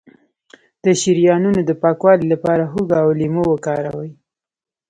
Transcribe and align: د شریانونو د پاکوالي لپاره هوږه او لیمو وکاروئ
د 0.83 0.85
شریانونو 1.01 1.59
د 1.69 1.71
پاکوالي 1.81 2.25
لپاره 2.33 2.63
هوږه 2.71 2.97
او 3.03 3.09
لیمو 3.19 3.43
وکاروئ 3.51 4.11